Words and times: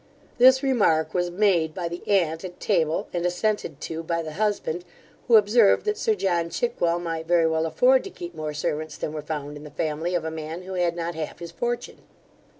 This 0.39 0.63
remark 0.63 1.13
was 1.13 1.29
made 1.29 1.75
by 1.75 1.87
the 1.87 2.01
aunt 2.09 2.43
at 2.43 2.59
table, 2.59 3.07
and 3.13 3.23
assented 3.23 3.79
to 3.81 4.01
by 4.01 4.23
the 4.23 4.31
husband, 4.33 4.83
who 5.27 5.35
observed 5.35 5.85
that 5.85 5.95
sir 5.95 6.15
John 6.15 6.49
Chickwell 6.49 6.97
might 6.99 7.27
very 7.27 7.45
well 7.45 7.67
afford 7.67 8.03
to 8.05 8.09
keep 8.09 8.33
more 8.33 8.55
servants 8.55 8.97
than 8.97 9.13
were 9.13 9.21
found 9.21 9.57
in 9.57 9.63
the 9.63 9.69
family 9.69 10.15
of 10.15 10.25
a 10.25 10.31
man 10.31 10.63
who 10.63 10.73
had 10.73 10.95
not 10.95 11.13
half 11.13 11.37
his 11.37 11.51
fortune. 11.51 11.99